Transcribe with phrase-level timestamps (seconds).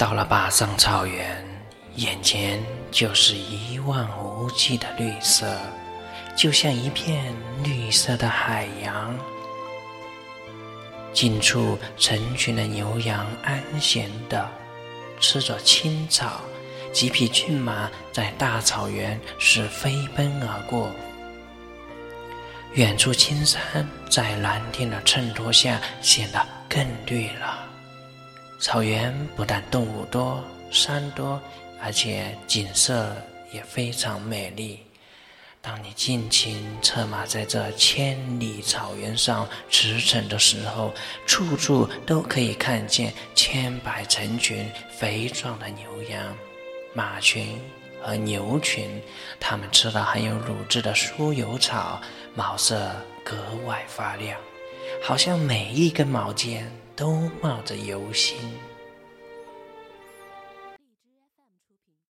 [0.00, 1.44] 到了坝上草原，
[1.96, 2.58] 眼前
[2.90, 5.54] 就是一望无际的绿色，
[6.34, 9.14] 就像一片绿色的海洋。
[11.12, 14.48] 近处成群的牛羊安闲地
[15.20, 16.40] 吃着青草，
[16.94, 20.90] 几匹骏马在大草原是飞奔而过。
[22.72, 27.69] 远处青山在蓝天的衬托下显得更绿了。
[28.60, 31.40] 草原不但动物多、山多，
[31.82, 33.16] 而且景色
[33.50, 34.80] 也非常美丽。
[35.62, 40.92] 当你尽情策马在这千里草原上驰骋的时候，
[41.26, 46.36] 处处都可以看见千百成群肥壮的牛羊、
[46.94, 47.58] 马群。
[48.02, 48.88] 和牛群，
[49.38, 52.00] 它们吃了含有乳汁的酥油草，
[52.34, 52.90] 毛色
[53.22, 54.40] 格外发亮，
[55.02, 58.36] 好像每一根毛尖都冒着油星。